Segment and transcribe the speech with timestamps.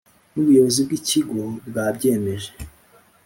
[0.33, 2.49] n’ ubuyobozi bw’ ikigo bwabyemeje